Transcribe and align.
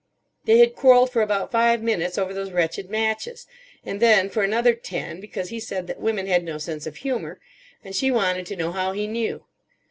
They 0.45 0.57
had 0.57 0.73
quarrelled 0.75 1.11
for 1.11 1.21
about 1.21 1.51
five 1.51 1.83
minutes 1.83 2.17
over 2.17 2.33
those 2.33 2.49
wretched 2.49 2.89
matches, 2.89 3.45
and 3.85 3.99
then 3.99 4.31
for 4.31 4.41
another 4.41 4.73
ten 4.73 5.19
because 5.21 5.49
he 5.49 5.59
said 5.59 5.85
that 5.85 5.99
women 5.99 6.25
had 6.25 6.43
no 6.43 6.57
sense 6.57 6.87
of 6.87 6.95
humour, 6.95 7.39
and 7.83 7.95
she 7.95 8.09
wanted 8.09 8.47
to 8.47 8.55
know 8.55 8.71
how 8.71 8.93
he 8.93 9.05
knew. 9.05 9.45